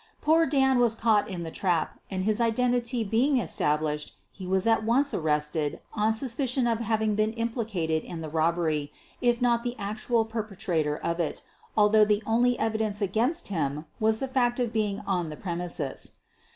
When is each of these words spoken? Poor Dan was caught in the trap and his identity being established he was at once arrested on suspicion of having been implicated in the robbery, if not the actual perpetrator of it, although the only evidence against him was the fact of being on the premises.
Poor 0.19 0.47
Dan 0.47 0.79
was 0.79 0.95
caught 0.95 1.29
in 1.29 1.43
the 1.43 1.51
trap 1.51 1.99
and 2.09 2.23
his 2.23 2.41
identity 2.41 3.03
being 3.03 3.37
established 3.37 4.15
he 4.31 4.47
was 4.47 4.65
at 4.65 4.83
once 4.83 5.13
arrested 5.13 5.79
on 5.93 6.11
suspicion 6.11 6.65
of 6.65 6.79
having 6.79 7.13
been 7.13 7.33
implicated 7.33 8.03
in 8.03 8.19
the 8.21 8.27
robbery, 8.27 8.91
if 9.21 9.43
not 9.43 9.61
the 9.61 9.75
actual 9.77 10.25
perpetrator 10.25 10.97
of 10.97 11.19
it, 11.19 11.43
although 11.77 12.03
the 12.03 12.23
only 12.25 12.57
evidence 12.57 12.99
against 12.99 13.49
him 13.49 13.85
was 13.99 14.17
the 14.17 14.27
fact 14.27 14.59
of 14.59 14.73
being 14.73 15.01
on 15.01 15.29
the 15.29 15.37
premises. 15.37 16.13